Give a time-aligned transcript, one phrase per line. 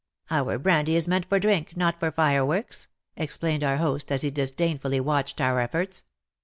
[0.19, 4.31] *' Our brandy is meant for drink, not for fireworks," explained our host as he
[4.31, 6.05] disdain fully watched our efforts.